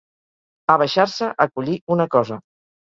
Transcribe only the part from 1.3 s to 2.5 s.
a collir una cosa.